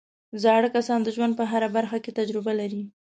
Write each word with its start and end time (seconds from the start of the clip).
زاړه 0.43 0.69
کسان 0.75 0.99
د 1.03 1.09
ژوند 1.15 1.33
په 1.39 1.43
هره 1.51 1.67
برخه 1.77 1.97
کې 2.03 2.15
تجربه 2.19 2.51
لري 2.61 2.81